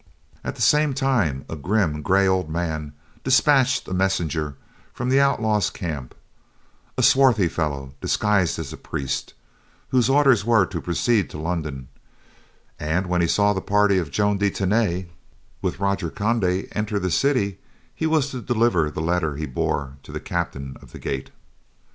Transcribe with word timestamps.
At 0.43 0.55
the 0.55 0.63
same 0.63 0.95
time 0.95 1.45
a 1.47 1.55
grim, 1.55 2.01
gray, 2.01 2.25
old 2.27 2.49
man 2.49 2.93
dispatched 3.23 3.87
a 3.87 3.93
messenger 3.93 4.55
from 4.91 5.09
the 5.09 5.19
outlaw's 5.21 5.69
camp; 5.69 6.15
a 6.97 7.03
swarthy 7.03 7.47
fellow, 7.47 7.93
disguised 8.01 8.57
as 8.57 8.73
a 8.73 8.77
priest, 8.77 9.35
whose 9.89 10.09
orders 10.09 10.43
were 10.43 10.65
to 10.65 10.81
proceed 10.81 11.29
to 11.29 11.37
London, 11.37 11.87
and 12.79 13.05
when 13.05 13.21
he 13.21 13.27
saw 13.27 13.53
the 13.53 13.61
party 13.61 13.99
of 13.99 14.09
Joan 14.09 14.39
de 14.39 14.49
Tany, 14.49 15.09
with 15.61 15.79
Roger 15.79 16.09
de 16.09 16.15
Conde, 16.15 16.67
enter 16.71 16.97
the 16.97 17.11
city, 17.11 17.59
he 17.93 18.07
was 18.07 18.31
to 18.31 18.41
deliver 18.41 18.89
the 18.89 19.01
letter 19.01 19.35
he 19.35 19.45
bore 19.45 19.97
to 20.01 20.11
the 20.11 20.19
captain 20.19 20.77
of 20.81 20.93
the 20.93 20.97
gate. 20.99 21.29